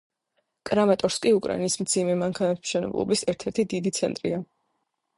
[0.69, 4.45] კრამატორსკი უკრაინის მძიმე მანქანათმშენებლობის ერთ-ერთი დიდი ცენტრია.